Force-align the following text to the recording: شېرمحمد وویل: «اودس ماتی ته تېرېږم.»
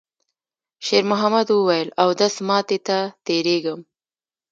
شېرمحمد 0.85 1.47
وویل: 1.53 1.89
«اودس 2.03 2.35
ماتی 2.47 2.79
ته 2.87 2.97
تېرېږم.» 3.25 3.79